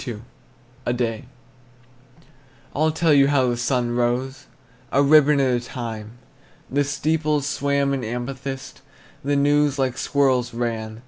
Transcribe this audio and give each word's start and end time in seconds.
A 0.83 0.93
DAY. 0.93 1.25
I'll 2.75 2.89
tell 2.91 3.13
you 3.13 3.27
how 3.27 3.49
the 3.51 3.55
sun 3.55 3.91
rose, 3.95 4.47
A 4.91 5.03
ribbon 5.03 5.39
at 5.39 5.53
a 5.61 5.63
time. 5.63 6.13
The 6.71 6.83
steeples 6.83 7.45
swam 7.45 7.93
in 7.93 8.03
amethyst, 8.03 8.81
The 9.23 9.35
news 9.35 9.77
like 9.77 9.99
squirrels 9.99 10.55
ran. 10.55 10.99